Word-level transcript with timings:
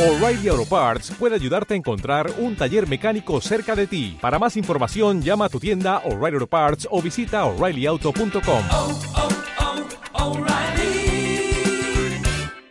O'Reilly 0.00 0.48
Auto 0.48 0.64
Parts 0.64 1.10
puede 1.10 1.34
ayudarte 1.34 1.74
a 1.74 1.76
encontrar 1.76 2.30
un 2.38 2.56
taller 2.56 2.88
mecánico 2.88 3.38
cerca 3.42 3.76
de 3.76 3.86
ti. 3.86 4.16
Para 4.18 4.38
más 4.38 4.56
información, 4.56 5.20
llama 5.20 5.44
a 5.44 5.48
tu 5.50 5.60
tienda 5.60 5.98
O'Reilly 6.06 6.36
Auto 6.36 6.46
Parts 6.46 6.88
o 6.90 7.02
visita 7.02 7.44
oreillyauto.com. 7.44 8.64
oh, 8.72 9.00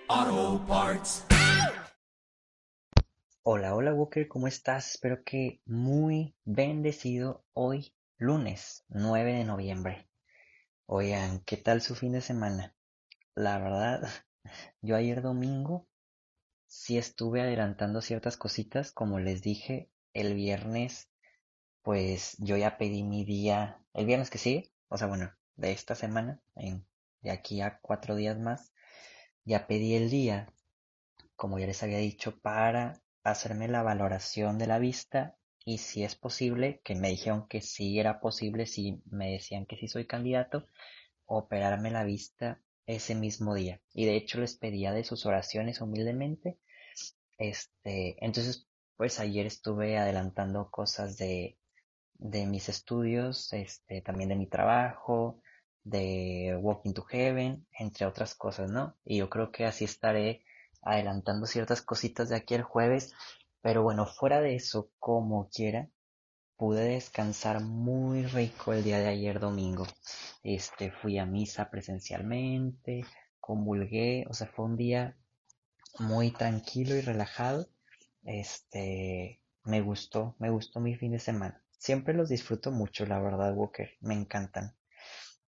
oh, 0.09 0.65
Parts. 0.67 1.23
Hola, 3.43 3.75
hola 3.75 3.93
Walker, 3.93 4.27
¿cómo 4.27 4.47
estás? 4.47 4.95
Espero 4.95 5.23
que 5.23 5.61
muy 5.67 6.35
bendecido 6.45 7.45
hoy, 7.53 7.93
lunes 8.17 8.85
9 8.87 9.33
de 9.33 9.43
noviembre. 9.43 10.09
Oigan, 10.87 11.41
¿qué 11.45 11.57
tal 11.57 11.83
su 11.83 11.93
fin 11.93 12.13
de 12.13 12.21
semana? 12.21 12.73
La 13.35 13.59
verdad, 13.59 14.09
yo 14.81 14.95
ayer 14.95 15.21
domingo 15.21 15.88
sí 16.69 16.99
estuve 16.99 17.41
adelantando 17.41 17.99
ciertas 17.99 18.37
cositas, 18.37 18.91
como 18.91 19.19
les 19.19 19.41
dije, 19.41 19.89
el 20.13 20.35
viernes, 20.35 21.09
pues 21.81 22.37
yo 22.39 22.57
ya 22.57 22.77
pedí 22.77 23.03
mi 23.03 23.25
día, 23.25 23.81
el 23.93 24.05
viernes 24.05 24.29
que 24.29 24.37
sigue, 24.37 24.71
o 24.87 24.97
sea, 24.97 25.07
bueno, 25.07 25.33
de 25.57 25.71
esta 25.71 25.95
semana, 25.95 26.39
en, 26.55 26.85
de 27.21 27.31
aquí 27.31 27.61
a 27.61 27.79
cuatro 27.81 28.15
días 28.15 28.37
más, 28.39 28.71
ya 29.45 29.67
pedí 29.67 29.95
el 29.95 30.11
día, 30.11 30.53
como 31.35 31.57
ya 31.59 31.65
les 31.65 31.81
había 31.81 31.97
dicho, 31.97 32.39
para 32.39 33.01
hacerme 33.23 33.67
la 33.67 33.81
valoración 33.81 34.59
de 34.59 34.67
la 34.67 34.77
vista 34.77 35.37
y 35.65 35.79
si 35.79 36.03
es 36.03 36.15
posible, 36.15 36.81
que 36.83 36.95
me 36.95 37.09
dijeron 37.09 37.47
que 37.47 37.61
sí 37.61 37.99
era 37.99 38.19
posible, 38.19 38.67
si 38.67 39.01
me 39.09 39.31
decían 39.31 39.65
que 39.65 39.75
sí 39.77 39.87
soy 39.87 40.05
candidato, 40.05 40.67
operarme 41.25 41.89
la 41.89 42.03
vista 42.03 42.61
ese 42.95 43.13
mismo 43.13 43.53
día. 43.53 43.81
Y 43.93 44.05
de 44.05 44.15
hecho 44.15 44.39
les 44.39 44.55
pedía 44.55 44.91
de 44.93 45.03
sus 45.03 45.25
oraciones 45.25 45.79
humildemente. 45.79 46.57
Este, 47.37 48.17
entonces, 48.25 48.67
pues 48.97 49.19
ayer 49.19 49.45
estuve 49.45 49.97
adelantando 49.97 50.69
cosas 50.71 51.17
de, 51.17 51.57
de 52.15 52.47
mis 52.47 52.67
estudios, 52.67 53.53
este, 53.53 54.01
también 54.01 54.29
de 54.29 54.35
mi 54.35 54.47
trabajo, 54.47 55.39
de 55.83 56.57
Walking 56.59 56.93
to 56.93 57.03
Heaven, 57.03 57.67
entre 57.77 58.07
otras 58.07 58.33
cosas, 58.33 58.71
¿no? 58.71 58.97
Y 59.05 59.17
yo 59.17 59.29
creo 59.29 59.51
que 59.51 59.65
así 59.65 59.85
estaré 59.85 60.43
adelantando 60.81 61.45
ciertas 61.45 61.81
cositas 61.83 62.29
de 62.29 62.37
aquí 62.37 62.55
el 62.55 62.63
jueves. 62.63 63.13
Pero 63.61 63.83
bueno, 63.83 64.07
fuera 64.07 64.41
de 64.41 64.55
eso, 64.55 64.89
como 64.97 65.49
quiera, 65.49 65.89
pude 66.59 66.89
descansar 66.89 67.61
muy 67.61 68.25
rico 68.25 68.73
el 68.73 68.83
día 68.83 68.99
de 68.99 69.07
ayer 69.07 69.39
domingo. 69.39 69.87
Este, 70.43 70.91
fui 70.91 71.17
a 71.17 71.25
misa 71.25 71.71
presencialmente, 71.71 73.05
comulgué, 73.39 74.25
o 74.29 74.33
sea, 74.33 74.47
fue 74.47 74.65
un 74.65 74.75
día 74.75 75.17
muy 75.99 76.31
tranquilo 76.31 76.95
y 76.95 77.01
relajado. 77.01 77.69
Este, 78.25 79.41
me 79.63 79.79
gustó, 79.79 80.35
me 80.37 80.49
gustó 80.49 80.81
mi 80.81 80.95
fin 80.95 81.13
de 81.13 81.19
semana. 81.19 81.63
Siempre 81.77 82.13
los 82.13 82.27
disfruto 82.27 82.71
mucho, 82.71 83.05
la 83.05 83.21
verdad, 83.21 83.55
Walker, 83.55 83.91
me 84.01 84.13
encantan. 84.13 84.75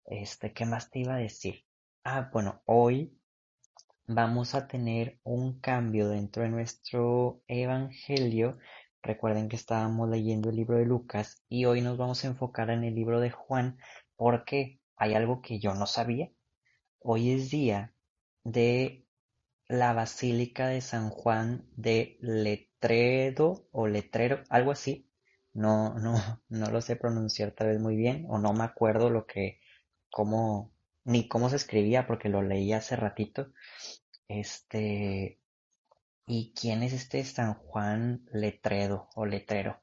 Este, 0.06 0.52
¿qué 0.52 0.66
más 0.66 0.92
te 0.92 1.00
iba 1.00 1.16
a 1.16 1.20
decir? 1.20 1.64
Ah, 2.04 2.30
bueno, 2.34 2.62
hoy 2.66 3.18
vamos 4.08 4.56
a 4.56 4.68
tener 4.68 5.20
un 5.24 5.60
cambio 5.62 6.10
dentro 6.10 6.44
de 6.44 6.50
nuestro 6.50 7.42
evangelio. 7.48 8.58
Recuerden 9.02 9.50
que 9.50 9.56
estábamos 9.56 10.10
leyendo 10.10 10.50
el 10.50 10.56
libro 10.58 10.78
de 10.78 10.86
Lucas 10.86 11.44
y 11.50 11.66
hoy 11.66 11.82
nos 11.82 11.98
vamos 11.98 12.24
a 12.24 12.28
enfocar 12.28 12.70
en 12.70 12.84
el 12.84 12.96
libro 12.96 13.20
de 13.20 13.32
Juan 13.32 13.78
porque 14.16 14.80
hay 14.96 15.14
algo 15.14 15.42
que 15.42 15.60
yo 15.60 15.74
no 15.74 15.86
sabía. 15.86 16.32
Hoy 17.00 17.32
es 17.32 17.50
día 17.50 17.94
de 18.44 19.06
la 19.68 19.94
Basílica 19.94 20.68
de 20.68 20.82
San 20.82 21.10
Juan 21.10 21.66
de 21.76 22.18
Letredo 22.22 23.68
o 23.72 23.88
Letrero, 23.88 24.44
algo 24.50 24.72
así. 24.72 25.10
No, 25.54 25.96
no, 25.96 26.14
no 26.50 26.72
lo 26.72 26.82
sé 26.82 26.96
pronunciar 26.96 27.52
tal 27.52 27.68
vez 27.68 27.80
muy 27.80 27.96
bien 27.96 28.26
o 28.30 28.40
no 28.40 28.54
me 28.54 28.64
acuerdo 28.64 29.10
lo 29.10 29.26
que, 29.26 29.60
cómo, 30.10 30.74
ni 31.04 31.28
cómo 31.28 31.50
se 31.50 31.58
escribía 31.58 32.08
porque 32.08 32.30
lo 32.30 32.42
leí 32.42 32.74
hace 32.74 32.96
ratito. 32.96 33.52
Este, 34.28 35.40
¿y 36.28 36.54
quién 36.54 36.84
es 36.84 36.94
este 36.94 37.24
San 37.24 37.56
Juan 37.56 38.26
Letredo 38.32 39.10
o 39.16 39.26
Letrero? 39.26 39.82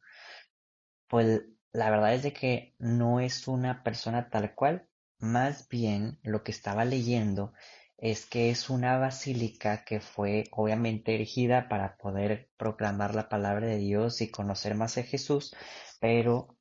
Pues 1.08 1.42
la 1.72 1.90
verdad 1.90 2.14
es 2.14 2.22
de 2.22 2.32
que 2.32 2.74
no 2.78 3.18
es 3.20 3.48
una 3.48 3.82
persona 3.82 4.28
tal 4.30 4.54
cual, 4.54 4.86
más 5.18 5.68
bien 5.68 6.20
lo 6.22 6.44
que 6.44 6.52
estaba 6.52 6.84
leyendo 6.84 7.54
es 7.96 8.26
que 8.26 8.50
es 8.50 8.68
una 8.68 8.98
basílica 8.98 9.84
que 9.84 10.00
fue 10.00 10.44
obviamente 10.50 11.14
erigida 11.14 11.68
para 11.68 11.96
poder 11.96 12.50
proclamar 12.56 13.14
la 13.14 13.28
palabra 13.28 13.66
de 13.66 13.78
Dios 13.78 14.20
y 14.20 14.30
conocer 14.30 14.74
más 14.74 14.98
a 14.98 15.02
Jesús, 15.02 15.56
pero 16.00 16.58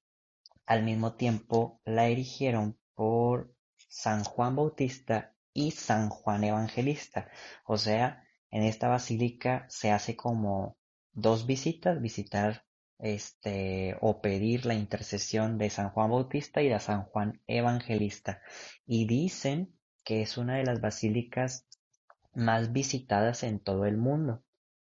al 0.66 0.84
mismo 0.84 1.16
tiempo 1.16 1.82
la 1.84 2.08
erigieron 2.08 2.80
por 2.96 3.54
San 3.90 4.24
Juan 4.24 4.56
Bautista 4.56 5.36
y 5.54 5.72
San 5.72 6.10
Juan 6.10 6.44
Evangelista. 6.46 7.30
O 7.66 7.78
sea, 7.78 8.24
en 8.54 8.62
esta 8.62 8.88
basílica 8.88 9.66
se 9.68 9.90
hace 9.90 10.16
como 10.16 10.78
dos 11.12 11.48
visitas, 11.48 12.00
visitar 12.00 12.64
este 13.00 13.98
o 14.00 14.22
pedir 14.22 14.68
la 14.68 14.76
intercesión 14.76 15.58
de 15.58 15.72
San 15.72 15.90
Juan 15.90 16.12
Bautista 16.12 16.62
y 16.62 16.70
de 16.70 16.80
San 16.80 17.06
Juan 17.06 17.42
Evangelista. 17.48 18.44
Y 18.86 19.08
dicen 19.08 19.74
que 20.04 20.22
es 20.22 20.38
una 20.38 20.58
de 20.58 20.66
las 20.66 20.82
basílicas 20.82 21.66
más 22.36 22.72
visitadas 22.72 23.42
en 23.42 23.60
todo 23.60 23.86
el 23.88 23.98
mundo. 23.98 24.44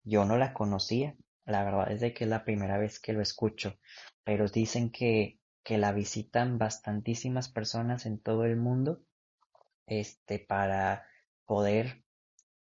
Yo 0.02 0.24
no 0.24 0.38
la 0.38 0.54
conocía, 0.54 1.14
la 1.44 1.62
verdad 1.62 1.92
es 1.92 2.00
de 2.00 2.12
que 2.12 2.24
es 2.24 2.30
la 2.30 2.44
primera 2.44 2.78
vez 2.78 2.98
que 2.98 3.12
lo 3.12 3.22
escucho, 3.22 3.78
pero 4.24 4.48
dicen 4.48 4.90
que, 4.90 5.38
que 5.62 5.78
la 5.78 5.92
visitan 5.92 6.58
bastantísimas 6.58 7.48
personas 7.48 8.06
en 8.06 8.18
todo 8.18 8.44
el 8.44 8.56
mundo, 8.56 9.02
este, 9.86 10.40
para 10.40 11.06
poder, 11.46 12.02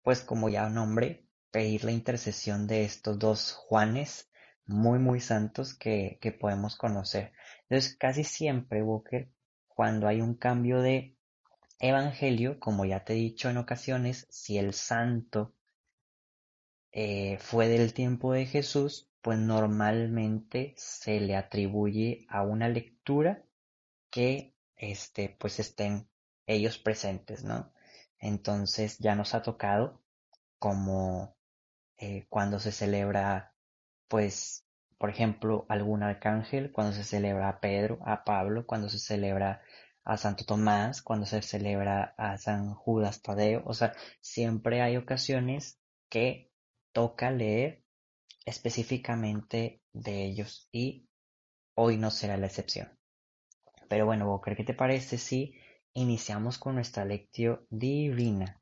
pues 0.07 0.21
como 0.21 0.49
ya 0.49 0.69
nombre, 0.71 1.27
pedir 1.51 1.83
la 1.83 1.91
intercesión 1.91 2.69
de 2.69 2.85
estos 2.85 3.19
dos 3.19 3.55
Juanes 3.55 4.31
muy, 4.65 5.01
muy 5.01 5.19
santos 5.19 5.75
que, 5.75 6.21
que 6.21 6.31
podemos 6.31 6.77
conocer. 6.77 7.33
Entonces, 7.63 7.97
casi 7.97 8.23
siempre, 8.23 8.85
Walker, 8.85 9.29
cuando 9.67 10.07
hay 10.07 10.21
un 10.21 10.37
cambio 10.37 10.81
de 10.81 11.17
evangelio, 11.81 12.61
como 12.61 12.85
ya 12.85 13.05
te 13.05 13.15
he 13.15 13.17
dicho 13.17 13.51
en 13.51 13.57
ocasiones, 13.57 14.29
si 14.31 14.59
el 14.59 14.75
santo 14.75 15.57
eh, 16.93 17.39
fue 17.41 17.67
del 17.67 17.93
tiempo 17.93 18.33
de 18.33 18.47
Jesús, 18.47 19.11
pues 19.23 19.41
normalmente 19.41 20.73
se 20.77 21.19
le 21.19 21.35
atribuye 21.35 22.27
a 22.29 22.45
una 22.45 22.69
lectura 22.69 23.45
que 24.11 24.55
este, 24.77 25.37
pues 25.37 25.59
estén 25.59 26.09
ellos 26.47 26.79
presentes, 26.79 27.43
¿no? 27.43 27.73
Entonces 28.27 28.99
ya 28.99 29.15
nos 29.15 29.35
ha 29.35 29.43
tocado 29.43 30.03
como 30.59 31.37
eh, 31.99 32.27
cuando 32.29 32.59
se 32.59 32.73
celebra, 32.73 33.55
pues, 34.09 34.67
por 34.99 35.11
ejemplo, 35.11 35.65
algún 35.69 36.03
arcángel, 36.03 36.73
cuando 36.73 36.93
se 36.93 37.05
celebra 37.05 37.49
a 37.49 37.61
Pedro, 37.61 38.01
a 38.05 38.25
Pablo, 38.25 38.67
cuando 38.67 38.89
se 38.89 38.99
celebra 38.99 39.63
a 40.05 40.17
Santo 40.17 40.45
Tomás, 40.45 41.03
cuando 41.03 41.25
se 41.27 41.41
celebra 41.41 42.15
a 42.19 42.37
San 42.39 42.75
Judas 42.75 43.23
Tadeo, 43.23 43.63
o 43.65 43.75
sea, 43.75 43.93
siempre 44.21 44.83
hay 44.83 44.97
ocasiones 44.97 45.79
que 46.09 46.51
toca 46.93 47.31
leer 47.31 47.85
específicamente 48.45 49.83
de 49.93 50.25
ellos 50.25 50.69
y 50.73 51.09
hoy 51.75 51.97
no 51.97 52.11
será 52.11 52.37
la 52.37 52.47
excepción. 52.47 52.99
Pero 53.89 54.05
bueno, 54.07 54.41
¿qué 54.45 54.65
te 54.65 54.75
parece 54.75 55.17
si 55.17 55.55
iniciamos 55.97 56.59
con 56.59 56.75
nuestra 56.75 57.05
lectio 57.05 57.67
divina? 57.71 58.61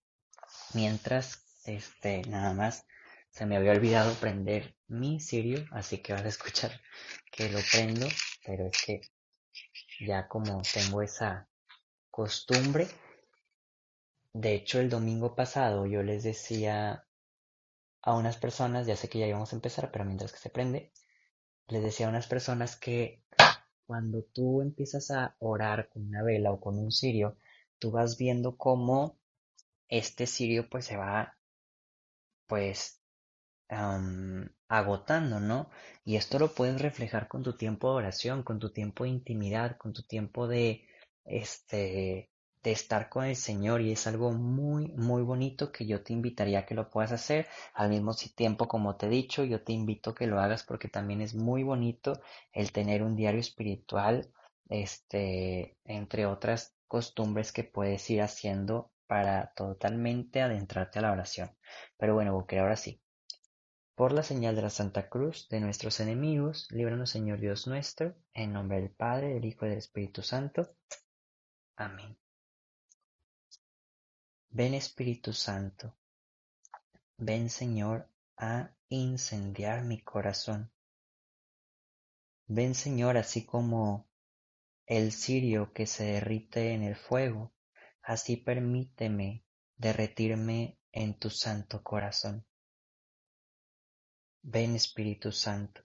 Mientras, 0.72 1.44
este, 1.64 2.22
nada 2.28 2.54
más, 2.54 2.86
se 3.30 3.44
me 3.44 3.56
había 3.56 3.72
olvidado 3.72 4.14
prender 4.14 4.76
mi 4.86 5.20
Sirio, 5.20 5.66
así 5.72 5.98
que 5.98 6.12
vas 6.12 6.22
a 6.24 6.28
escuchar 6.28 6.80
que 7.30 7.50
lo 7.50 7.58
prendo, 7.72 8.06
pero 8.46 8.66
es 8.66 8.82
que 8.84 9.00
ya 10.00 10.28
como 10.28 10.62
tengo 10.72 11.02
esa 11.02 11.48
costumbre. 12.10 12.86
De 14.32 14.54
hecho, 14.54 14.80
el 14.80 14.88
domingo 14.88 15.34
pasado 15.34 15.86
yo 15.86 16.02
les 16.02 16.22
decía 16.22 17.04
a 18.02 18.14
unas 18.14 18.36
personas, 18.36 18.86
ya 18.86 18.96
sé 18.96 19.08
que 19.08 19.18
ya 19.18 19.26
íbamos 19.26 19.52
a 19.52 19.56
empezar, 19.56 19.90
pero 19.90 20.04
mientras 20.04 20.32
que 20.32 20.38
se 20.38 20.50
prende, 20.50 20.92
les 21.66 21.82
decía 21.82 22.06
a 22.06 22.10
unas 22.10 22.26
personas 22.26 22.76
que 22.76 23.22
cuando 23.86 24.22
tú 24.22 24.62
empiezas 24.62 25.10
a 25.10 25.36
orar 25.38 25.88
con 25.88 26.06
una 26.06 26.22
vela 26.22 26.52
o 26.52 26.60
con 26.60 26.78
un 26.78 26.90
cirio, 26.92 27.36
tú 27.78 27.90
vas 27.90 28.16
viendo 28.18 28.56
cómo 28.56 29.18
este 29.88 30.26
cirio 30.26 30.68
pues 30.68 30.86
se 30.86 30.96
va 30.96 31.36
pues 32.46 33.00
agotando, 34.68 35.40
¿no? 35.40 35.70
Y 36.04 36.16
esto 36.16 36.38
lo 36.38 36.54
puedes 36.54 36.80
reflejar 36.80 37.28
con 37.28 37.42
tu 37.42 37.56
tiempo 37.56 37.90
de 37.90 37.96
oración, 37.96 38.42
con 38.42 38.58
tu 38.58 38.70
tiempo 38.72 39.04
de 39.04 39.10
intimidad, 39.10 39.76
con 39.78 39.92
tu 39.92 40.02
tiempo 40.02 40.46
de, 40.46 40.86
este, 41.24 42.30
de 42.64 42.72
estar 42.72 43.10
con 43.10 43.26
el 43.26 43.36
Señor 43.36 43.82
y 43.82 43.92
es 43.92 44.06
algo 44.06 44.32
muy, 44.32 44.88
muy 44.88 45.22
bonito 45.22 45.70
que 45.70 45.86
yo 45.86 46.02
te 46.02 46.14
invitaría 46.14 46.60
a 46.60 46.66
que 46.66 46.74
lo 46.74 46.88
puedas 46.90 47.12
hacer. 47.12 47.46
Al 47.74 47.90
mismo 47.90 48.14
tiempo, 48.14 48.66
como 48.66 48.96
te 48.96 49.06
he 49.06 49.10
dicho, 49.10 49.44
yo 49.44 49.62
te 49.62 49.72
invito 49.74 50.10
a 50.10 50.14
que 50.14 50.26
lo 50.26 50.40
hagas 50.40 50.64
porque 50.64 50.88
también 50.88 51.20
es 51.20 51.34
muy 51.34 51.62
bonito 51.62 52.20
el 52.52 52.72
tener 52.72 53.02
un 53.02 53.16
diario 53.16 53.40
espiritual, 53.40 54.32
este, 54.70 55.76
entre 55.84 56.24
otras 56.24 56.74
costumbres 56.88 57.52
que 57.52 57.64
puedes 57.64 58.08
ir 58.10 58.22
haciendo 58.22 58.90
para 59.06 59.52
totalmente 59.54 60.40
adentrarte 60.40 61.00
a 61.00 61.02
la 61.02 61.12
oración. 61.12 61.50
Pero 61.98 62.14
bueno, 62.14 62.32
Boker, 62.32 62.60
ahora 62.60 62.76
sí. 62.76 62.98
Por 63.94 64.12
la 64.12 64.22
señal 64.22 64.56
de 64.56 64.62
la 64.62 64.70
Santa 64.70 65.08
Cruz 65.10 65.48
de 65.50 65.60
nuestros 65.60 66.00
enemigos, 66.00 66.66
líbranos 66.72 67.10
Señor 67.10 67.40
Dios 67.40 67.66
nuestro, 67.66 68.14
en 68.32 68.54
nombre 68.54 68.80
del 68.80 68.90
Padre, 68.90 69.34
del 69.34 69.44
Hijo 69.44 69.66
y 69.66 69.68
del 69.68 69.78
Espíritu 69.78 70.22
Santo. 70.22 70.74
Amén. 71.76 72.16
Ven 74.56 74.74
Espíritu 74.74 75.32
Santo, 75.32 75.96
ven 77.18 77.50
Señor 77.50 78.08
a 78.36 78.70
incendiar 78.88 79.82
mi 79.82 80.00
corazón. 80.00 80.70
Ven 82.46 82.76
Señor 82.76 83.16
así 83.16 83.44
como 83.44 84.08
el 84.86 85.10
cirio 85.10 85.72
que 85.72 85.88
se 85.88 86.04
derrite 86.04 86.72
en 86.72 86.84
el 86.84 86.94
fuego, 86.94 87.52
así 88.00 88.36
permíteme 88.36 89.44
derretirme 89.76 90.78
en 90.92 91.18
tu 91.18 91.30
santo 91.30 91.82
corazón. 91.82 92.46
Ven 94.42 94.76
Espíritu 94.76 95.32
Santo, 95.32 95.82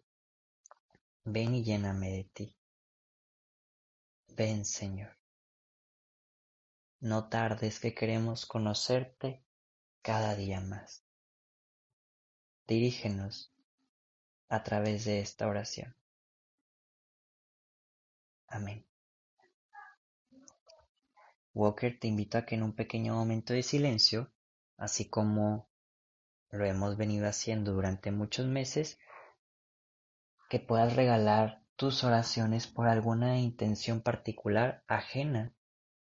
ven 1.24 1.56
y 1.56 1.64
lléname 1.64 2.12
de 2.12 2.24
ti. 2.26 2.56
Ven 4.28 4.64
Señor. 4.64 5.19
No 7.02 7.30
tardes 7.30 7.80
que 7.80 7.94
queremos 7.96 8.46
conocerte 8.46 9.42
cada 10.02 10.36
día 10.36 10.60
más. 10.60 11.06
Dirígenos 12.68 13.54
a 14.50 14.64
través 14.64 15.06
de 15.06 15.22
esta 15.22 15.48
oración. 15.48 15.96
Amén. 18.48 18.86
Walker 21.54 21.98
te 21.98 22.08
invito 22.08 22.38
a 22.38 22.46
que 22.46 22.56
en 22.56 22.64
un 22.64 22.74
pequeño 22.74 23.14
momento 23.16 23.54
de 23.54 23.64
silencio, 23.64 24.34
así 24.76 25.10
como 25.10 25.70
lo 26.50 26.66
hemos 26.66 26.98
venido 26.98 27.30
haciendo 27.30 27.72
durante 27.72 28.12
muchos 28.12 28.46
meses, 28.46 29.00
que 30.50 30.60
puedas 30.60 30.98
regalar 30.98 31.64
tus 31.78 32.04
oraciones 32.04 32.68
por 32.68 32.90
alguna 32.90 33.40
intención 33.40 34.02
particular 34.02 34.84
ajena 34.88 35.54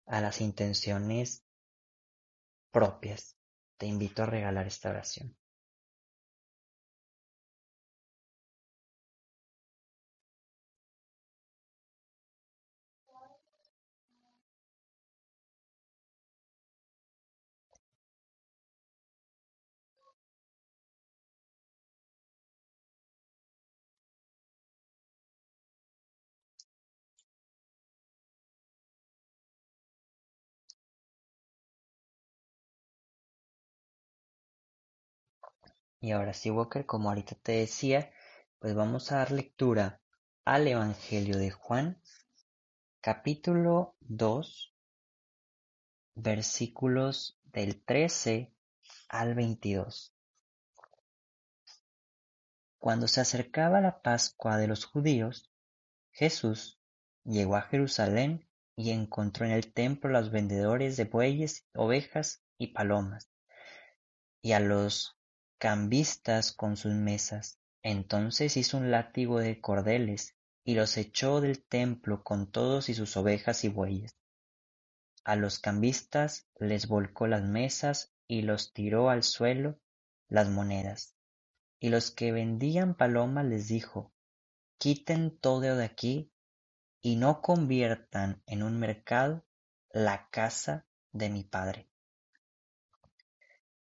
a 0.05 0.21
las 0.21 0.41
intenciones 0.41 1.43
propias. 2.71 3.37
Te 3.77 3.85
invito 3.85 4.23
a 4.23 4.27
regalar 4.27 4.67
esta 4.67 4.89
oración. 4.89 5.35
Y 36.03 36.11
ahora 36.11 36.33
sí, 36.33 36.51
Walker, 36.51 36.85
como 36.85 37.07
ahorita 37.07 37.35
te 37.35 37.53
decía, 37.53 38.11
pues 38.59 38.75
vamos 38.75 39.09
a 39.13 39.19
dar 39.19 39.31
lectura 39.31 40.01
al 40.43 40.67
Evangelio 40.67 41.37
de 41.37 41.49
Juan, 41.49 41.97
capítulo 42.99 43.95
2, 44.01 44.75
versículos 46.15 47.39
del 47.45 47.81
13 47.81 48.53
al 49.07 49.33
22. 49.33 50.13
Cuando 52.79 53.07
se 53.07 53.21
acercaba 53.21 53.79
la 53.79 54.01
Pascua 54.01 54.57
de 54.57 54.67
los 54.67 54.83
judíos, 54.83 55.49
Jesús 56.11 56.81
llegó 57.23 57.55
a 57.55 57.61
Jerusalén 57.61 58.45
y 58.75 58.91
encontró 58.91 59.45
en 59.45 59.53
el 59.53 59.71
templo 59.71 60.09
a 60.09 60.19
los 60.19 60.31
vendedores 60.31 60.97
de 60.97 61.05
bueyes, 61.05 61.65
ovejas 61.73 62.43
y 62.57 62.73
palomas, 62.73 63.29
y 64.41 64.51
a 64.51 64.59
los 64.59 65.17
cambistas 65.63 66.51
con 66.51 66.75
sus 66.75 66.91
mesas. 66.91 67.57
Entonces 67.83 68.57
hizo 68.57 68.75
un 68.75 68.91
látigo 68.91 69.39
de 69.39 69.61
cordeles, 69.61 70.35
y 70.65 70.75
los 70.75 70.97
echó 70.97 71.39
del 71.39 71.63
templo 71.63 72.21
con 72.21 72.51
todos 72.51 72.89
y 72.89 72.93
sus 72.93 73.15
ovejas 73.15 73.63
y 73.63 73.69
bueyes. 73.69 74.13
A 75.23 75.37
los 75.37 75.59
cambistas 75.59 76.49
les 76.59 76.89
volcó 76.89 77.27
las 77.27 77.43
mesas 77.43 78.13
y 78.27 78.41
los 78.41 78.73
tiró 78.73 79.09
al 79.09 79.23
suelo 79.23 79.79
las 80.27 80.49
monedas. 80.49 81.15
Y 81.79 81.87
los 81.87 82.11
que 82.11 82.33
vendían 82.33 82.93
palomas 82.93 83.45
les 83.45 83.69
dijo, 83.69 84.11
quiten 84.77 85.37
todo 85.39 85.61
de 85.61 85.85
aquí 85.85 86.29
y 86.99 87.15
no 87.15 87.41
conviertan 87.41 88.43
en 88.47 88.63
un 88.63 88.81
mercado 88.81 89.45
la 89.91 90.27
casa 90.29 90.85
de 91.13 91.29
mi 91.29 91.45
padre. 91.45 91.87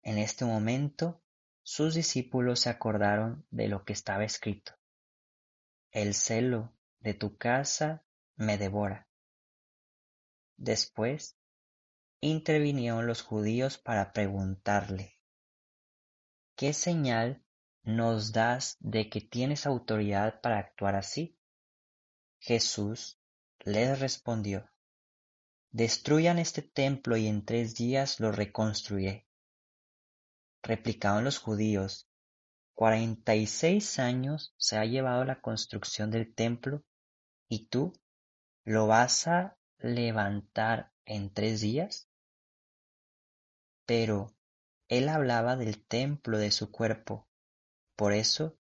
En 0.04 0.20
este 0.20 0.46
momento 0.46 1.24
sus 1.64 1.94
discípulos 1.94 2.62
se 2.62 2.70
acordaron 2.70 3.46
de 3.52 3.68
lo 3.68 3.86
que 3.86 3.94
estaba 3.94 4.24
escrito: 4.24 4.74
El 5.92 6.14
celo 6.14 6.74
de 7.00 7.14
tu 7.14 7.38
casa 7.38 8.04
me 8.36 8.58
devora. 8.58 9.08
Después 10.58 11.38
intervinieron 12.20 13.08
los 13.08 13.22
judíos 13.22 13.78
para 13.78 14.12
preguntarle: 14.12 15.20
¿Qué 16.56 16.74
señal 16.74 17.44
nos 17.84 18.32
das 18.32 18.78
de 18.80 19.10
que 19.10 19.22
tienes 19.22 19.66
autoridad 19.66 20.42
para 20.42 20.60
actuar 20.60 20.96
así? 20.96 21.38
Jesús 22.40 23.20
les 23.60 24.00
respondió: 24.00 24.70
Destruyan 25.72 26.38
este 26.38 26.62
templo 26.62 27.18
y 27.18 27.28
en 27.28 27.46
tres 27.46 27.76
días 27.76 28.20
lo 28.20 28.32
reconstruiré. 28.32 29.28
Replicaban 30.64 31.24
los 31.24 31.40
judíos: 31.40 32.08
¿Cuarenta 32.76 33.36
y 33.36 33.48
seis 33.48 33.98
años 33.98 34.54
se 34.58 34.78
ha 34.78 34.86
llevado 34.86 35.26
la 35.26 35.42
construcción 35.42 36.12
del 36.12 36.34
templo, 36.34 36.84
y 37.50 37.66
tú 37.66 37.94
lo 38.64 38.86
vas 38.86 39.28
a 39.28 39.58
levantar 39.80 40.92
en 41.06 41.34
tres 41.34 41.62
días? 41.62 42.10
Pero 43.86 44.36
él 44.88 45.10
hablaba 45.10 45.56
del 45.56 45.84
templo 45.84 46.38
de 46.38 46.52
su 46.52 46.72
cuerpo. 46.72 47.28
Por 47.96 48.14
eso, 48.14 48.58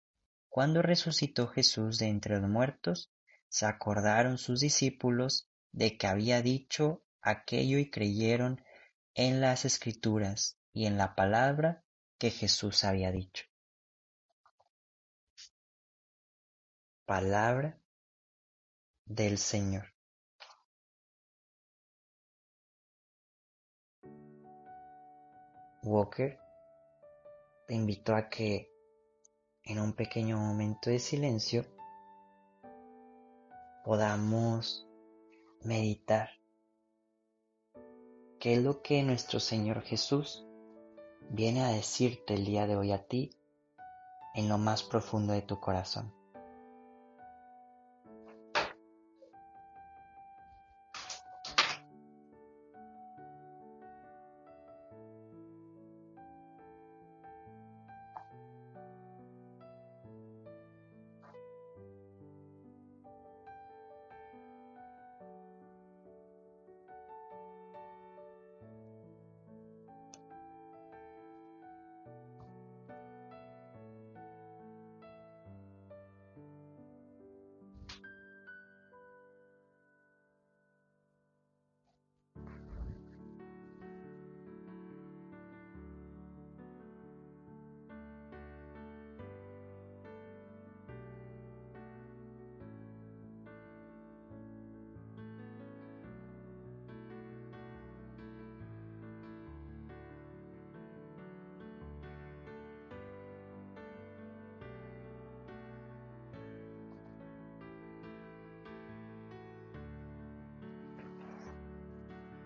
cuando 0.49 0.81
resucitó 0.81 1.47
Jesús 1.47 1.99
de 1.99 2.07
entre 2.07 2.39
los 2.39 2.49
muertos, 2.49 3.11
se 3.47 3.67
acordaron 3.67 4.37
sus 4.37 4.59
discípulos 4.59 5.49
de 5.71 5.97
que 5.97 6.07
había 6.07 6.41
dicho 6.41 7.03
aquello 7.21 7.77
y 7.77 7.89
creyeron 7.89 8.63
en 9.13 9.39
las 9.39 9.65
escrituras 9.65 10.57
y 10.73 10.87
en 10.87 10.97
la 10.97 11.15
palabra 11.15 11.85
que 12.21 12.29
Jesús 12.29 12.83
había 12.83 13.11
dicho. 13.11 13.45
Palabra 17.03 17.81
del 19.05 19.39
Señor. 19.39 19.91
Walker 25.81 26.37
te 27.67 27.73
invito 27.73 28.13
a 28.13 28.29
que 28.29 28.71
en 29.63 29.79
un 29.79 29.93
pequeño 29.93 30.37
momento 30.37 30.91
de 30.91 30.99
silencio 30.99 31.65
podamos 33.83 34.87
meditar 35.63 36.29
qué 38.39 38.53
es 38.53 38.61
lo 38.61 38.83
que 38.83 39.01
nuestro 39.01 39.39
Señor 39.39 39.81
Jesús 39.81 40.45
viene 41.33 41.63
a 41.63 41.69
decirte 41.69 42.33
el 42.33 42.43
día 42.43 42.67
de 42.67 42.75
hoy 42.75 42.91
a 42.91 43.07
ti 43.07 43.31
en 44.35 44.49
lo 44.49 44.57
más 44.57 44.83
profundo 44.83 45.31
de 45.31 45.41
tu 45.41 45.59
corazón. 45.61 46.13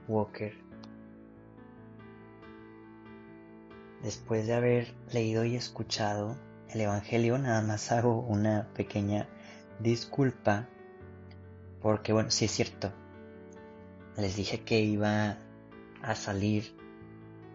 Walker, 0.08 0.54
después 4.04 4.48
de 4.48 4.54
haber 4.54 4.94
leído 5.12 5.46
y 5.46 5.56
escuchado 5.56 6.36
el 6.70 6.82
Evangelio, 6.82 7.38
nada 7.38 7.62
más 7.62 7.92
hago 7.92 8.20
una 8.20 8.68
pequeña 8.74 9.28
disculpa, 9.80 10.68
porque 11.82 12.14
bueno, 12.14 12.32
sí 12.32 12.46
es 12.46 12.52
cierto, 12.52 12.92
les 14.18 14.36
dije 14.36 14.62
que 14.62 14.80
iba 14.80 15.38
a 16.02 16.16
salir 16.16 16.76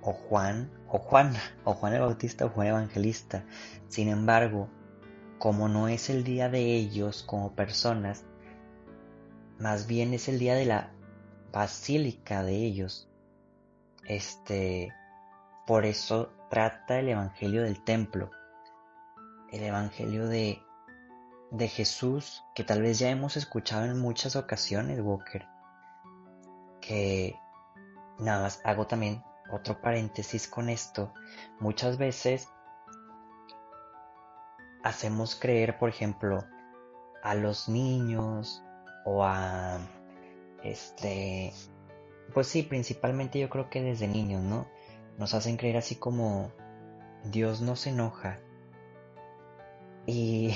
o 0.03 0.13
Juan, 0.13 0.71
o 0.89 0.99
Juan, 0.99 1.35
o 1.65 1.75
Juan 1.75 1.95
el 1.95 2.01
Bautista 2.01 2.47
o 2.47 2.51
Juan 2.51 2.69
Evangelista. 2.69 3.45
Sin 3.89 4.09
embargo, 4.09 4.69
como 5.39 5.69
no 5.69 5.89
es 5.89 6.11
el 6.11 6.25
día 6.25 6.49
de 6.49 6.75
ellos 6.75 7.23
como 7.23 7.55
personas, 7.55 8.25
más 9.59 9.87
bien 9.87 10.15
es 10.15 10.29
el 10.29 10.39
día 10.39 10.55
de 10.55 10.67
la 10.67 10.93
basílica 11.53 12.43
de 12.43 12.57
ellos. 12.57 13.09
Este, 14.07 14.93
por 15.67 15.85
eso 15.85 16.33
trata 16.51 16.99
el 16.99 17.11
evangelio 17.11 17.63
del 17.63 17.83
templo, 17.85 18.31
el 19.53 19.63
evangelio 19.63 20.27
de 20.27 20.61
de 21.51 21.69
Jesús 21.69 22.45
que 22.55 22.65
tal 22.65 22.83
vez 22.83 22.99
ya 22.99 23.11
hemos 23.11 23.37
escuchado 23.37 23.85
en 23.85 23.99
muchas 23.99 24.37
ocasiones, 24.37 25.01
Walker. 25.01 25.47
Que 26.81 27.37
nada 28.19 28.43
más 28.43 28.61
hago 28.65 28.87
también 28.87 29.23
otro 29.51 29.81
paréntesis 29.81 30.49
con 30.49 30.69
esto. 30.69 31.13
Muchas 31.59 31.99
veces 31.99 32.49
hacemos 34.83 35.35
creer, 35.35 35.79
por 35.79 35.89
ejemplo, 35.89 36.45
a 37.23 37.35
los 37.35 37.69
niños 37.69 38.63
o 39.05 39.25
a 39.25 39.79
este 40.63 41.53
pues 42.33 42.47
sí, 42.47 42.63
principalmente 42.63 43.39
yo 43.39 43.49
creo 43.49 43.71
que 43.71 43.83
desde 43.83 44.07
niños, 44.07 44.43
¿no? 44.43 44.69
Nos 45.19 45.35
hacen 45.35 45.57
creer 45.57 45.77
así 45.77 45.97
como 45.97 46.53
Dios 47.25 47.61
no 47.61 47.77
se 47.77 47.91
enoja. 47.91 48.39
Y 50.07 50.55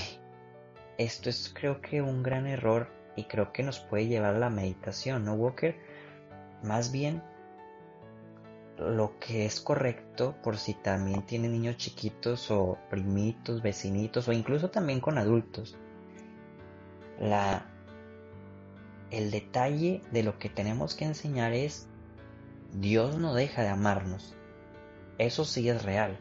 esto 0.99 1.29
es 1.29 1.53
creo 1.53 1.81
que 1.81 2.03
un 2.03 2.23
gran 2.23 2.47
error 2.47 2.89
y 3.17 3.25
creo 3.25 3.53
que 3.53 3.63
nos 3.63 3.81
puede 3.81 4.07
llevar 4.07 4.35
a 4.35 4.39
la 4.39 4.51
meditación, 4.51 5.25
¿no, 5.25 5.35
Walker? 5.35 5.77
Más 6.63 6.93
bien 6.93 7.23
lo 8.79 9.19
que 9.21 9.47
es 9.47 9.61
correcto 9.61 10.35
por 10.43 10.57
si 10.57 10.75
también 10.75 11.23
tiene 11.23 11.49
niños 11.49 11.77
chiquitos 11.77 12.51
o 12.51 12.79
primitos, 12.91 13.63
vecinitos 13.63 14.27
o 14.29 14.33
incluso 14.33 14.71
también 14.71 15.01
con 15.01 15.19
adultos. 15.19 15.77
La 17.21 17.74
el 19.19 19.31
detalle 19.31 20.03
de 20.11 20.23
lo 20.23 20.39
que 20.39 20.49
tenemos 20.49 20.95
que 20.95 21.05
enseñar 21.05 21.53
es 21.53 21.87
Dios 22.73 23.17
no 23.19 23.35
deja 23.35 23.63
de 23.63 23.69
amarnos. 23.69 24.35
Eso 25.19 25.45
sí 25.45 25.69
es 25.69 25.83
real. 25.85 26.19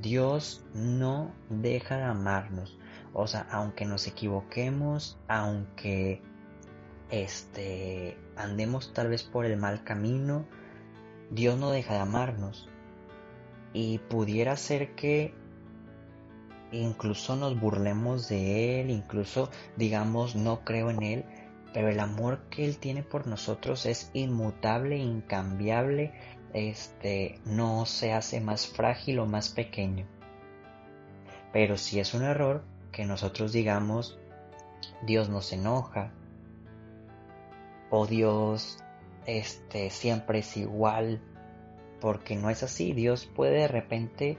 Dios 0.00 0.64
no 0.74 1.32
deja 1.50 1.96
de 1.96 2.04
amarnos. 2.04 2.78
O 3.12 3.26
sea, 3.26 3.46
aunque 3.50 3.84
nos 3.84 4.06
equivoquemos, 4.06 5.18
aunque 5.26 6.22
este 7.10 8.18
andemos 8.36 8.92
tal 8.92 9.08
vez 9.08 9.22
por 9.22 9.44
el 9.44 9.56
mal 9.56 9.82
camino, 9.82 10.44
Dios 11.30 11.58
no 11.58 11.70
deja 11.70 11.94
de 11.94 12.00
amarnos. 12.00 12.68
Y 13.72 13.98
pudiera 13.98 14.56
ser 14.56 14.94
que 14.94 15.34
incluso 16.70 17.36
nos 17.36 17.58
burlemos 17.58 18.28
de 18.28 18.80
Él, 18.80 18.90
incluso 18.90 19.50
digamos 19.76 20.36
no 20.36 20.64
creo 20.64 20.90
en 20.90 21.02
Él, 21.02 21.24
pero 21.76 21.90
el 21.90 22.00
amor 22.00 22.38
que 22.48 22.64
Él 22.64 22.78
tiene 22.78 23.02
por 23.02 23.26
nosotros 23.26 23.84
es 23.84 24.10
inmutable, 24.14 24.96
incambiable, 24.96 26.14
este, 26.54 27.38
no 27.44 27.84
se 27.84 28.14
hace 28.14 28.40
más 28.40 28.66
frágil 28.66 29.18
o 29.18 29.26
más 29.26 29.50
pequeño. 29.50 30.06
Pero 31.52 31.76
si 31.76 32.00
es 32.00 32.14
un 32.14 32.22
error, 32.22 32.64
que 32.92 33.04
nosotros 33.04 33.52
digamos 33.52 34.18
Dios 35.02 35.28
nos 35.28 35.52
enoja 35.52 36.14
o 37.90 38.06
Dios 38.06 38.78
este 39.26 39.90
siempre 39.90 40.38
es 40.38 40.56
igual 40.56 41.20
porque 42.00 42.36
no 42.36 42.48
es 42.48 42.62
así 42.62 42.94
Dios 42.94 43.26
puede 43.26 43.58
de 43.58 43.68
repente 43.68 44.38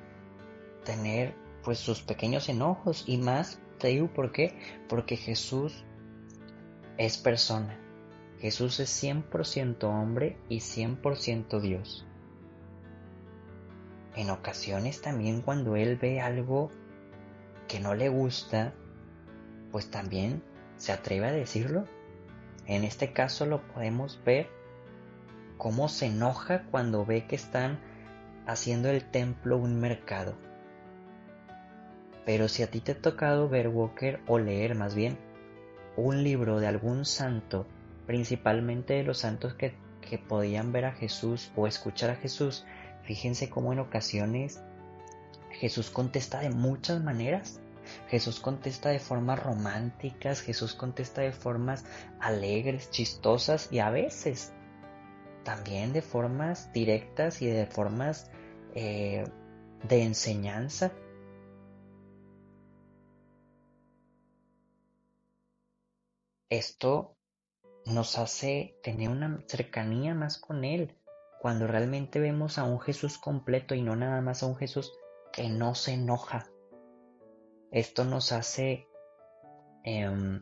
tener 0.86 1.36
pues 1.64 1.78
sus 1.78 2.02
pequeños 2.02 2.50
enojos 2.50 3.04
y 3.06 3.20
más 3.20 3.60
te 3.78 3.90
digo 3.90 4.08
por 4.08 4.32
qué 4.32 4.58
porque 4.90 5.18
Jesús 5.18 5.86
es 6.98 7.18
persona 7.18 7.80
Jesús 8.40 8.80
es 8.80 9.04
100% 9.04 9.84
hombre 9.84 10.38
y 10.50 10.60
100% 10.60 11.60
Dios 11.60 12.08
en 14.18 14.32
ocasiones 14.32 15.00
también 15.02 15.42
cuando 15.42 15.76
él 15.76 15.96
ve 15.96 16.20
algo 16.20 16.72
que 17.68 17.80
no 17.80 17.94
le 17.94 18.10
gusta, 18.10 18.74
pues 19.72 19.92
también 19.92 20.42
se 20.78 20.92
atreve 20.92 21.28
a 21.28 21.32
decirlo. 21.32 21.86
En 22.66 22.84
este 22.84 23.14
caso 23.14 23.46
lo 23.46 23.62
podemos 23.68 24.20
ver 24.26 24.50
cómo 25.58 25.88
se 25.88 26.08
enoja 26.08 26.64
cuando 26.72 27.06
ve 27.06 27.28
que 27.28 27.36
están 27.36 27.80
haciendo 28.48 28.90
el 28.90 29.04
templo 29.04 29.58
un 29.58 29.80
mercado. 29.80 30.36
Pero 32.26 32.48
si 32.48 32.64
a 32.64 32.72
ti 32.72 32.82
te 32.82 32.94
ha 32.94 33.02
tocado 33.02 33.48
ver 33.48 33.68
Walker 33.68 34.20
o 34.28 34.40
leer 34.40 34.74
más 34.74 34.96
bien 34.96 35.18
un 35.98 36.24
libro 36.24 36.60
de 36.60 36.68
algún 36.68 37.04
santo, 37.04 37.68
principalmente 38.06 38.94
de 38.94 39.04
los 39.04 39.18
santos 39.20 39.56
que, 39.56 39.76
que 40.02 40.18
podían 40.18 40.72
ver 40.72 40.86
a 40.86 40.94
Jesús 40.94 41.52
o 41.56 41.68
escuchar 41.68 42.12
a 42.12 42.16
Jesús, 42.16 42.66
fíjense 43.04 43.50
cómo 43.50 43.74
en 43.74 43.80
ocasiones 43.80 44.62
Jesús 45.52 45.90
contesta 45.90 46.40
de 46.40 46.50
muchas 46.50 47.04
maneras. 47.04 47.60
Jesús 48.10 48.40
contesta 48.40 48.90
de 48.90 49.00
formas 49.00 49.42
románticas, 49.42 50.42
Jesús 50.42 50.74
contesta 50.74 51.22
de 51.22 51.32
formas 51.32 51.86
alegres, 52.20 52.92
chistosas 52.92 53.70
y 53.72 53.80
a 53.80 53.90
veces 53.90 54.54
también 55.44 55.94
de 55.94 56.02
formas 56.02 56.72
directas 56.74 57.42
y 57.42 57.48
de 57.48 57.66
formas 57.66 58.30
eh, 58.76 59.24
de 59.88 60.04
enseñanza. 60.04 60.92
Esto 66.50 67.18
nos 67.86 68.18
hace 68.18 68.78
tener 68.82 69.10
una 69.10 69.44
cercanía 69.48 70.16
más 70.16 70.38
con 70.38 70.64
Él, 70.64 70.98
cuando 71.42 71.68
realmente 71.68 72.20
vemos 72.20 72.58
a 72.58 72.64
un 72.64 72.80
Jesús 72.80 73.18
completo 73.18 73.76
y 73.76 73.82
no 73.82 73.96
nada 73.96 74.22
más 74.22 74.44
a 74.44 74.48
un 74.48 74.56
Jesús 74.56 74.98
que 75.34 75.50
no 75.50 75.76
se 75.76 75.94
enoja. 75.94 76.50
Esto 77.72 78.06
nos 78.06 78.32
hace 78.32 78.88
em, 79.84 80.42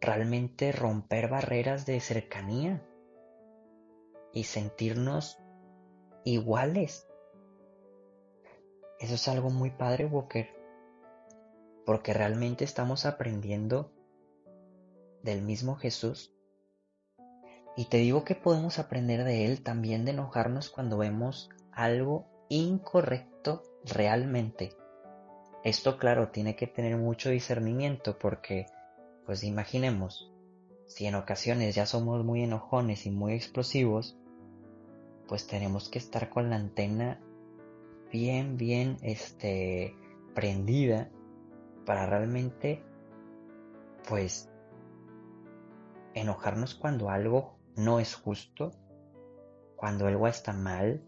realmente 0.00 0.70
romper 0.70 1.28
barreras 1.28 1.84
de 1.84 1.98
cercanía 1.98 2.86
y 4.32 4.44
sentirnos 4.44 5.38
iguales. 6.24 7.08
Eso 9.00 9.14
es 9.14 9.28
algo 9.28 9.50
muy 9.50 9.70
padre, 9.70 10.06
Walker, 10.06 10.48
porque 11.84 12.14
realmente 12.14 12.64
estamos 12.64 13.04
aprendiendo 13.04 13.92
del 15.24 15.42
mismo 15.42 15.74
Jesús. 15.74 16.32
Y 17.76 17.86
te 17.86 17.96
digo 17.96 18.24
que 18.24 18.36
podemos 18.36 18.78
aprender 18.78 19.24
de 19.24 19.46
Él 19.46 19.62
también 19.62 20.04
de 20.04 20.12
enojarnos 20.12 20.70
cuando 20.70 20.98
vemos 20.98 21.50
algo 21.72 22.26
incorrecto 22.48 23.62
realmente. 23.84 24.76
Esto 25.64 25.98
claro 25.98 26.28
tiene 26.28 26.54
que 26.54 26.66
tener 26.66 26.96
mucho 26.96 27.30
discernimiento 27.30 28.18
porque, 28.18 28.66
pues 29.26 29.42
imaginemos, 29.42 30.30
si 30.86 31.06
en 31.06 31.14
ocasiones 31.14 31.74
ya 31.74 31.86
somos 31.86 32.24
muy 32.24 32.42
enojones 32.42 33.06
y 33.06 33.10
muy 33.10 33.32
explosivos, 33.32 34.16
pues 35.26 35.46
tenemos 35.46 35.88
que 35.88 35.98
estar 35.98 36.28
con 36.28 36.50
la 36.50 36.56
antena 36.56 37.18
bien, 38.12 38.56
bien, 38.56 38.98
este, 39.02 39.96
prendida 40.34 41.10
para 41.86 42.06
realmente, 42.06 42.82
pues, 44.06 44.50
enojarnos 46.14 46.74
cuando 46.74 47.10
algo 47.10 47.58
no 47.76 48.00
es 48.00 48.14
justo, 48.14 48.72
cuando 49.76 50.06
algo 50.06 50.26
está 50.28 50.52
mal, 50.52 51.02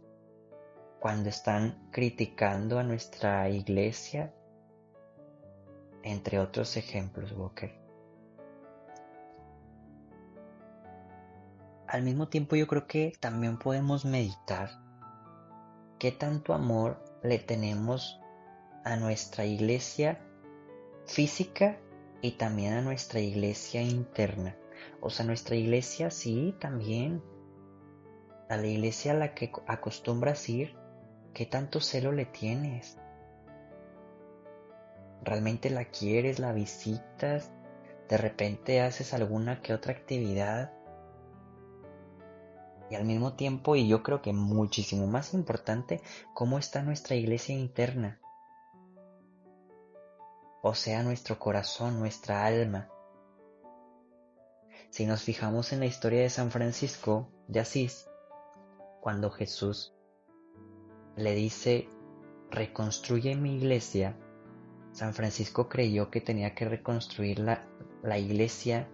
cuando 1.00 1.28
están 1.28 1.88
criticando 1.92 2.78
a 2.78 2.82
nuestra 2.82 3.48
iglesia, 3.48 4.34
entre 6.02 6.38
otros 6.38 6.76
ejemplos, 6.76 7.32
Walker. 7.32 7.86
Al 11.86 12.02
mismo 12.02 12.28
tiempo 12.28 12.56
yo 12.56 12.66
creo 12.66 12.86
que 12.86 13.12
también 13.20 13.58
podemos 13.58 14.04
meditar 14.04 14.70
qué 15.98 16.10
tanto 16.10 16.52
amor 16.52 17.02
le 17.22 17.38
tenemos 17.38 18.20
a 18.84 18.96
nuestra 18.96 19.44
iglesia 19.44 20.20
física 21.06 21.78
y 22.22 22.32
también 22.32 22.74
a 22.74 22.82
nuestra 22.82 23.20
iglesia 23.20 23.82
interna. 23.82 24.56
O 25.00 25.10
sea, 25.10 25.26
nuestra 25.26 25.56
iglesia 25.56 26.10
sí, 26.10 26.54
también 26.60 27.22
a 28.48 28.56
la 28.56 28.66
iglesia 28.66 29.12
a 29.12 29.16
la 29.16 29.34
que 29.34 29.52
acostumbras 29.66 30.48
ir, 30.48 30.76
¿qué 31.34 31.46
tanto 31.46 31.80
celo 31.80 32.12
le 32.12 32.26
tienes? 32.26 32.98
¿Realmente 35.22 35.70
la 35.70 35.86
quieres, 35.86 36.38
la 36.38 36.52
visitas? 36.52 37.50
¿De 38.08 38.16
repente 38.16 38.80
haces 38.80 39.12
alguna 39.14 39.60
que 39.62 39.74
otra 39.74 39.92
actividad? 39.92 40.72
Y 42.88 42.94
al 42.94 43.04
mismo 43.04 43.32
tiempo, 43.32 43.74
y 43.74 43.88
yo 43.88 44.04
creo 44.04 44.22
que 44.22 44.32
muchísimo 44.32 45.08
más 45.08 45.34
importante, 45.34 46.00
¿cómo 46.34 46.58
está 46.58 46.82
nuestra 46.82 47.16
iglesia 47.16 47.56
interna? 47.56 48.20
O 50.62 50.74
sea, 50.74 51.02
nuestro 51.02 51.38
corazón, 51.38 51.98
nuestra 51.98 52.44
alma. 52.44 52.88
Si 54.96 55.04
nos 55.04 55.24
fijamos 55.24 55.74
en 55.74 55.80
la 55.80 55.84
historia 55.84 56.22
de 56.22 56.30
San 56.30 56.50
Francisco 56.50 57.28
de 57.48 57.60
Asís, 57.60 58.08
cuando 59.02 59.30
Jesús 59.30 59.94
le 61.16 61.34
dice, 61.34 61.90
reconstruye 62.50 63.36
mi 63.36 63.58
iglesia, 63.58 64.16
San 64.92 65.12
Francisco 65.12 65.68
creyó 65.68 66.10
que 66.10 66.22
tenía 66.22 66.54
que 66.54 66.64
reconstruir 66.64 67.40
la, 67.40 67.68
la 68.02 68.18
iglesia 68.18 68.88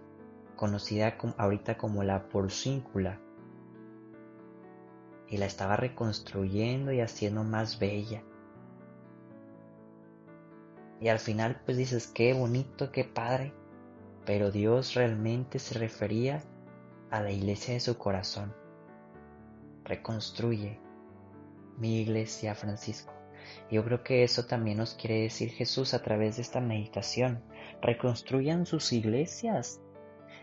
conocida 0.57 1.17
ahorita 1.37 1.77
como 1.77 2.03
la 2.03 2.27
porcíncula 2.27 3.21
y 5.29 5.37
la 5.37 5.45
estaba 5.45 5.77
reconstruyendo 5.77 6.91
y 6.91 6.99
haciendo 6.99 7.45
más 7.45 7.79
bella. 7.79 8.23
Y 10.99 11.07
al 11.07 11.19
final 11.19 11.61
pues 11.63 11.77
dices, 11.77 12.07
qué 12.07 12.33
bonito, 12.33 12.91
qué 12.91 13.05
padre, 13.05 13.53
pero 14.25 14.51
Dios 14.51 14.93
realmente 14.93 15.59
se 15.59 15.77
refería 15.77 16.41
a 17.11 17.21
la 17.21 17.31
iglesia 17.31 17.73
de 17.73 17.79
su 17.79 17.97
corazón. 17.97 18.53
Reconstruye 19.83 20.79
mi 21.77 21.99
iglesia, 21.99 22.55
Francisco. 22.55 23.13
Yo 23.69 23.83
creo 23.83 24.03
que 24.03 24.23
eso 24.23 24.45
también 24.45 24.77
nos 24.77 24.95
quiere 24.95 25.21
decir 25.21 25.49
Jesús 25.51 25.93
a 25.93 26.01
través 26.01 26.37
de 26.37 26.41
esta 26.41 26.61
meditación. 26.61 27.43
Reconstruyan 27.81 28.65
sus 28.65 28.93
iglesias. 28.93 29.81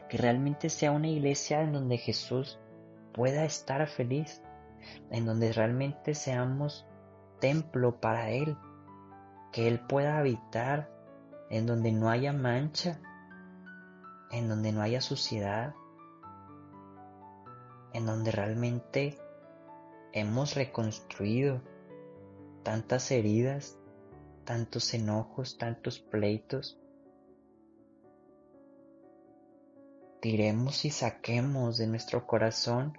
Que 0.09 0.19
realmente 0.19 0.69
sea 0.69 0.91
una 0.91 1.09
iglesia 1.09 1.63
en 1.63 1.73
donde 1.73 1.97
Jesús 1.97 2.59
pueda 3.13 3.45
estar 3.45 3.87
feliz. 3.89 4.43
En 5.11 5.25
donde 5.25 5.53
realmente 5.53 6.15
seamos 6.15 6.87
templo 7.41 8.01
para 8.01 8.31
Él. 8.31 8.57
Que 9.53 9.69
Él 9.69 9.81
pueda 9.81 10.19
habitar. 10.19 10.91
En 11.49 11.67
donde 11.67 11.93
no 11.93 12.11
haya 12.11 12.33
mancha. 12.33 13.01
En 14.31 14.49
donde 14.49 14.73
no 14.73 14.83
haya 14.83 15.01
suciedad. 15.01 15.75
En 17.93 18.07
donde 18.07 18.31
realmente 18.31 19.19
hemos 20.13 20.55
reconstruido 20.55 21.61
tantas 22.63 23.11
heridas, 23.11 23.79
tantos 24.45 24.95
enojos, 24.95 25.59
tantos 25.59 25.99
pleitos. 25.99 26.79
Tiremos 30.21 30.85
y 30.85 30.91
saquemos 30.91 31.79
de 31.79 31.87
nuestro 31.87 32.27
corazón 32.27 32.99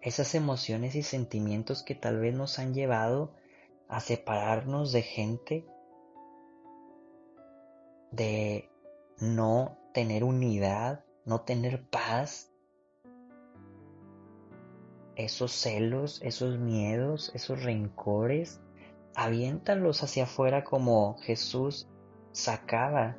esas 0.00 0.34
emociones 0.34 0.96
y 0.96 1.04
sentimientos 1.04 1.84
que 1.84 1.94
tal 1.94 2.18
vez 2.18 2.34
nos 2.34 2.58
han 2.58 2.74
llevado 2.74 3.32
a 3.88 4.00
separarnos 4.00 4.90
de 4.90 5.02
gente, 5.02 5.66
de 8.10 8.68
no 9.18 9.78
tener 9.92 10.24
unidad, 10.24 11.04
no 11.24 11.42
tener 11.42 11.88
paz, 11.88 12.52
esos 15.16 15.52
celos, 15.52 16.20
esos 16.22 16.58
miedos, 16.58 17.30
esos 17.34 17.62
rencores, 17.62 18.60
aviéntalos 19.14 20.02
hacia 20.02 20.24
afuera 20.24 20.64
como 20.64 21.18
Jesús 21.18 21.88
sacaba 22.32 23.16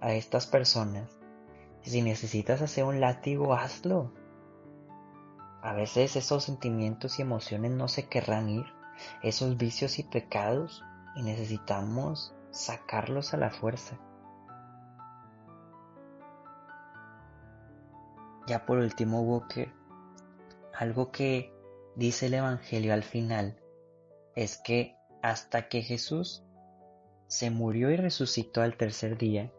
a 0.00 0.12
estas 0.12 0.46
personas. 0.46 1.18
Si 1.82 2.02
necesitas 2.02 2.62
hacer 2.62 2.84
un 2.84 3.00
látigo, 3.00 3.54
hazlo. 3.54 4.12
A 5.62 5.72
veces 5.72 6.16
esos 6.16 6.44
sentimientos 6.44 7.18
y 7.18 7.22
emociones 7.22 7.72
no 7.72 7.88
se 7.88 8.06
querrán 8.06 8.48
ir, 8.50 8.66
esos 9.22 9.56
vicios 9.56 9.98
y 9.98 10.02
pecados, 10.02 10.82
y 11.16 11.22
necesitamos 11.22 12.34
sacarlos 12.50 13.32
a 13.34 13.38
la 13.38 13.50
fuerza. 13.50 13.98
Ya 18.46 18.66
por 18.66 18.78
último, 18.78 19.22
Walker, 19.22 19.72
algo 20.74 21.10
que 21.10 21.52
dice 21.96 22.26
el 22.26 22.34
Evangelio 22.34 22.92
al 22.92 23.02
final 23.02 23.58
es 24.34 24.58
que 24.58 24.96
hasta 25.22 25.68
que 25.68 25.82
Jesús 25.82 26.44
se 27.26 27.50
murió 27.50 27.90
y 27.90 27.96
resucitó 27.96 28.60
al 28.60 28.76
tercer 28.76 29.16
día, 29.16 29.50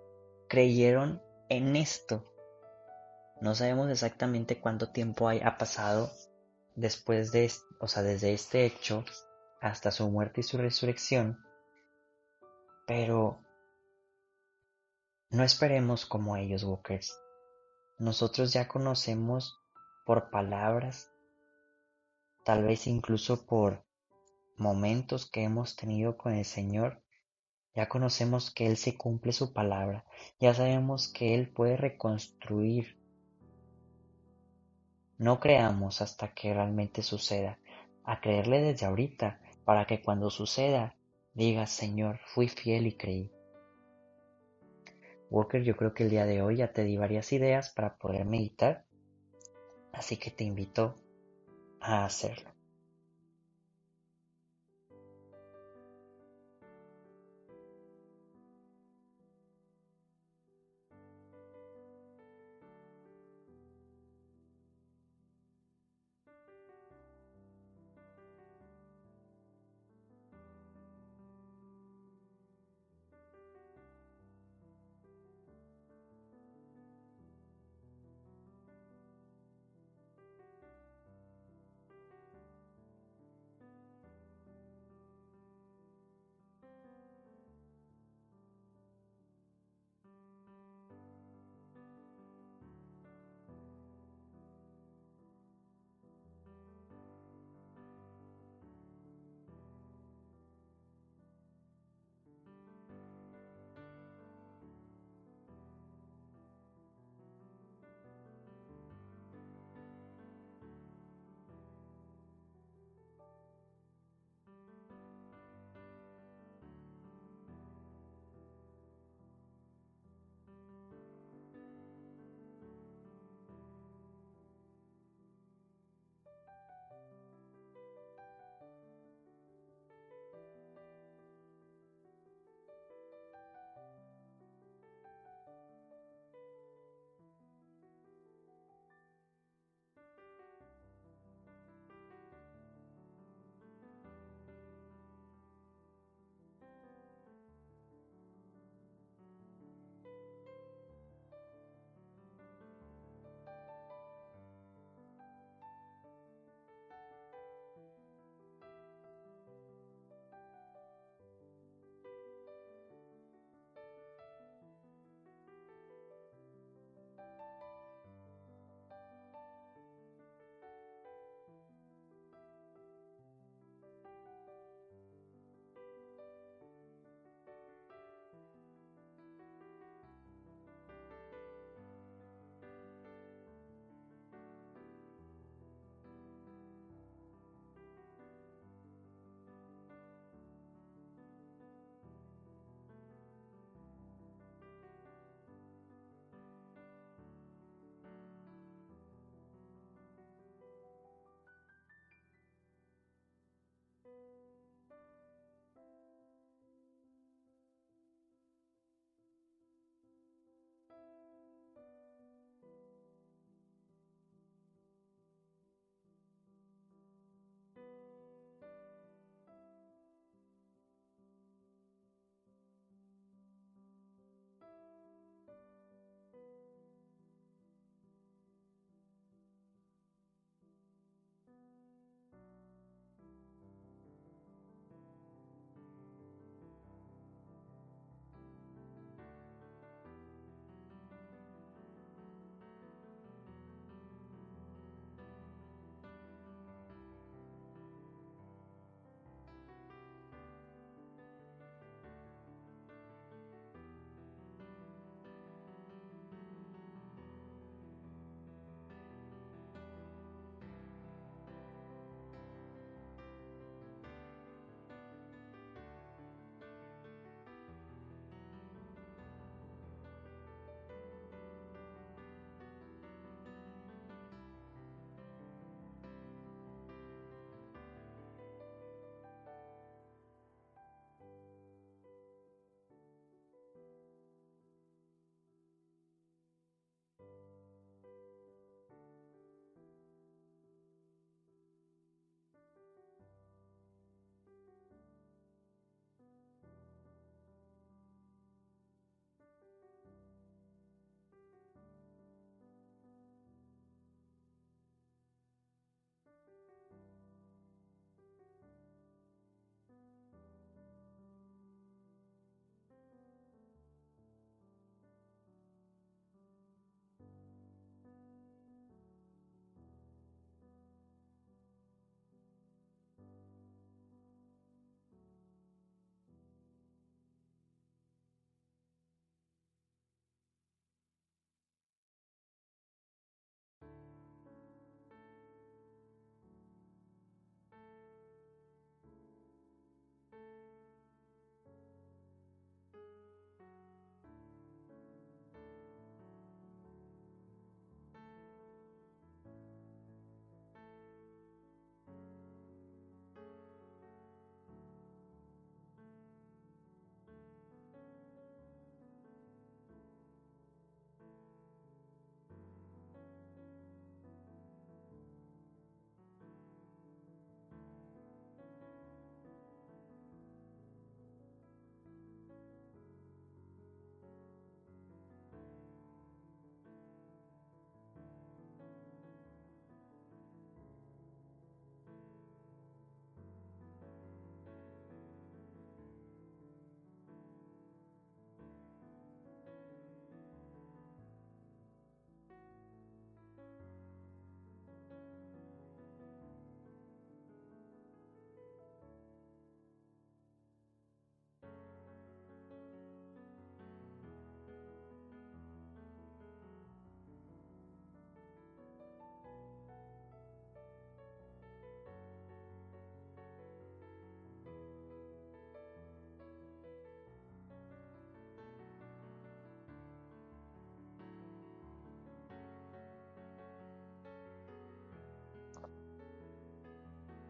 creyeron 0.48 1.22
en 1.50 1.76
esto. 1.76 2.32
No 3.42 3.56
sabemos 3.56 3.90
exactamente 3.90 4.60
cuánto 4.60 4.92
tiempo 4.92 5.30
ha 5.30 5.58
pasado 5.58 6.12
después 6.76 7.32
de, 7.32 7.52
o 7.80 7.88
sea, 7.88 8.04
desde 8.04 8.34
este 8.34 8.66
hecho 8.66 9.04
hasta 9.62 9.92
su 9.92 10.10
muerte 10.10 10.42
y 10.42 10.44
su 10.44 10.58
resurrección, 10.58 11.40
pero 12.86 13.42
no 15.32 15.44
esperemos 15.44 16.06
como 16.06 16.38
ellos, 16.38 16.64
Walkers. 16.64 17.18
Nosotros 17.98 18.52
ya 18.52 18.68
conocemos 18.68 19.58
por 20.06 20.30
palabras, 20.30 21.10
tal 22.44 22.66
vez 22.66 22.88
incluso 22.88 23.46
por 23.46 23.86
momentos 24.58 25.30
que 25.30 25.44
hemos 25.44 25.78
tenido 25.78 26.18
con 26.18 26.34
el 26.34 26.44
Señor, 26.44 27.02
ya 27.74 27.88
conocemos 27.88 28.52
que 28.52 28.68
Él 28.68 28.76
se 28.76 28.98
cumple 28.98 29.32
su 29.32 29.54
palabra, 29.54 30.06
ya 30.40 30.54
sabemos 30.54 31.08
que 31.08 31.36
Él 31.36 31.50
puede 31.54 31.78
reconstruir. 31.78 33.00
No 35.18 35.40
creamos 35.40 36.02
hasta 36.02 36.34
que 36.34 36.54
realmente 36.54 37.02
suceda, 37.02 37.60
a 38.04 38.20
creerle 38.20 38.62
desde 38.62 38.86
ahorita, 38.86 39.40
para 39.64 39.88
que 39.88 40.02
cuando 40.02 40.30
suceda 40.30 40.96
digas, 41.34 41.72
Señor, 41.72 42.20
fui 42.26 42.50
fiel 42.50 42.88
y 42.88 42.98
creí. 42.98 43.35
Walker, 45.30 45.64
yo 45.64 45.76
creo 45.76 45.94
que 45.94 46.04
el 46.04 46.10
día 46.10 46.26
de 46.26 46.42
hoy 46.42 46.58
ya 46.58 46.72
te 46.72 46.84
di 46.84 46.98
varias 46.98 47.32
ideas 47.34 47.70
para 47.70 47.98
poder 47.98 48.26
meditar 48.26 48.86
Así 49.96 50.18
que 50.18 50.30
te 50.30 50.44
invito 50.44 50.98
a 51.80 52.06
hacerlo. 52.06 52.55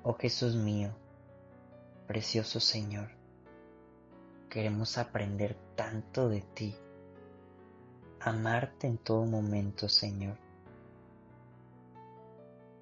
Oh 0.07 0.13
Jesús 0.13 0.53
mío, 0.53 0.91
precioso 2.05 2.59
Señor, 2.59 3.09
queremos 4.51 4.99
aprender 4.99 5.57
tanto 5.75 6.29
de 6.29 6.41
ti, 6.41 6.75
amarte 8.19 8.85
en 8.85 8.99
todo 8.99 9.25
momento, 9.25 9.89
Señor, 9.89 10.37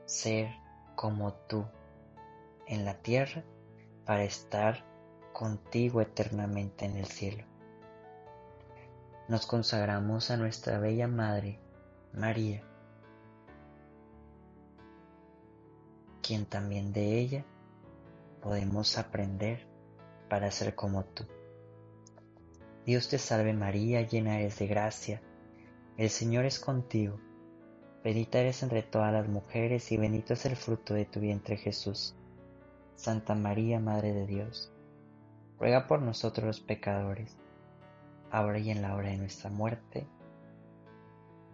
ser 0.04 0.50
como 0.96 1.32
tú 1.32 1.66
en 2.68 2.84
la 2.84 2.96
tierra 2.96 3.46
para 4.04 4.26
estar 4.26 4.84
contigo 5.32 6.02
eternamente 6.02 6.84
en 6.84 6.98
el 6.98 7.06
cielo. 7.06 7.46
Nos 9.30 9.46
consagramos 9.46 10.30
a 10.30 10.36
nuestra 10.36 10.78
bella 10.78 11.08
Madre, 11.08 11.58
María, 12.12 12.66
quien 16.24 16.46
también 16.46 16.94
de 16.94 17.20
ella 17.20 17.46
podemos 18.42 18.98
aprender 18.98 19.68
para 20.30 20.50
ser 20.50 20.74
como 20.74 21.04
tú. 21.04 21.26
Dios 22.86 23.08
te 23.10 23.20
salve 23.20 23.54
María, 23.54 24.02
llena 24.02 24.40
eres 24.40 24.58
de 24.58 24.68
gracia, 24.68 25.22
el 25.98 26.10
Señor 26.10 26.46
es 26.46 26.60
contigo, 26.60 27.20
bendita 28.04 28.40
eres 28.40 28.64
entre 28.64 28.82
todas 28.82 29.14
las 29.14 29.28
mujeres 29.28 29.92
y 29.92 29.98
bendito 29.98 30.34
es 30.34 30.46
el 30.46 30.56
fruto 30.56 30.96
de 30.96 31.06
tu 31.06 31.20
vientre 31.20 31.56
Jesús. 31.56 32.16
Santa 32.96 33.36
María, 33.36 33.80
Madre 33.80 34.14
de 34.14 34.26
Dios, 34.26 34.72
ruega 35.60 35.88
por 35.88 36.02
nosotros 36.02 36.46
los 36.46 36.60
pecadores, 36.60 37.38
ahora 38.32 38.60
y 38.60 38.72
en 38.72 38.82
la 38.82 38.96
hora 38.96 39.10
de 39.10 39.18
nuestra 39.18 39.50
muerte. 39.50 40.08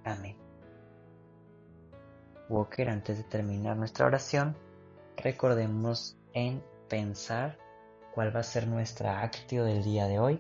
Amén. 0.04 0.49
Walker, 2.50 2.90
antes 2.90 3.18
de 3.18 3.24
terminar 3.24 3.78
nuestra 3.78 4.06
oración, 4.06 4.56
recordemos 5.18 6.18
en 6.34 6.64
pensar 6.90 7.58
cuál 8.14 8.36
va 8.36 8.40
a 8.40 8.44
ser 8.44 8.68
nuestra 8.68 9.22
actio 9.22 9.64
del 9.64 9.84
día 9.84 10.08
de 10.08 10.20
hoy 10.20 10.40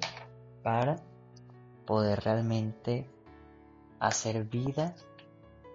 para 0.63 0.97
poder 1.85 2.19
realmente 2.21 3.07
hacer 3.99 4.43
vida 4.43 4.95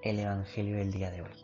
el 0.03 0.19
Evangelio 0.19 0.77
del 0.77 0.93
día 0.93 1.11
de 1.11 1.23
hoy. 1.23 1.44